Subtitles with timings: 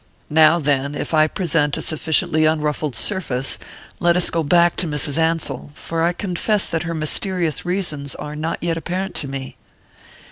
[0.31, 3.59] "Now, then, if I present a sufficiently unruffled surface,
[3.99, 5.19] let us go back to Mrs.
[5.19, 9.57] Ansell for I confess that her mysterious reasons are not yet apparent to me."